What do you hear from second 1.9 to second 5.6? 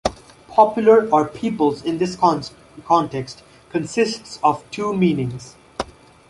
this context consists of two meanings.